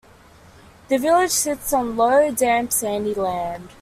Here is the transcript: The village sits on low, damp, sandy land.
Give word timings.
The 0.87 0.97
village 0.97 1.29
sits 1.29 1.71
on 1.73 1.95
low, 1.95 2.31
damp, 2.31 2.71
sandy 2.73 3.13
land. 3.13 3.69